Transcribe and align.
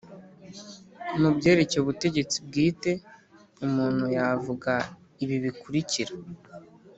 Mu 1.19 1.29
byerekeye 1.37 1.81
ubutegetsi 1.81 2.37
bwite, 2.47 2.91
umuntu 3.65 4.05
yavuga 4.17 4.71
ibi 5.23 5.35
bikurikira 5.45 6.13